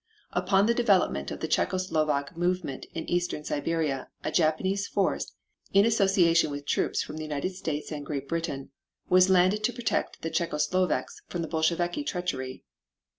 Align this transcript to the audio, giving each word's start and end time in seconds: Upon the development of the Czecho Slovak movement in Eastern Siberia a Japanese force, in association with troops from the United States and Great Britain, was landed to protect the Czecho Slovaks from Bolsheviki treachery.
Upon 0.31 0.65
the 0.65 0.73
development 0.73 1.29
of 1.29 1.41
the 1.41 1.47
Czecho 1.47 1.77
Slovak 1.79 2.35
movement 2.35 2.87
in 2.95 3.07
Eastern 3.07 3.43
Siberia 3.43 4.09
a 4.23 4.31
Japanese 4.31 4.87
force, 4.87 5.33
in 5.73 5.85
association 5.85 6.49
with 6.49 6.65
troops 6.65 7.03
from 7.03 7.17
the 7.17 7.23
United 7.23 7.53
States 7.53 7.91
and 7.91 8.03
Great 8.03 8.27
Britain, 8.27 8.71
was 9.09 9.29
landed 9.29 9.63
to 9.63 9.71
protect 9.73 10.23
the 10.23 10.31
Czecho 10.31 10.57
Slovaks 10.59 11.21
from 11.27 11.43
Bolsheviki 11.43 12.03
treachery. 12.03 12.63